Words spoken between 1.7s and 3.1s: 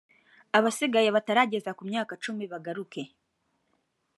ku myaka cumi bagaruke